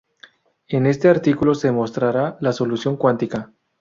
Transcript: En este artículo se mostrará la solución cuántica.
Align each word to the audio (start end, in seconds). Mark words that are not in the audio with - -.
En 0.67 0.87
este 0.87 1.09
artículo 1.09 1.53
se 1.53 1.71
mostrará 1.71 2.35
la 2.39 2.53
solución 2.53 2.97
cuántica. 2.97 3.53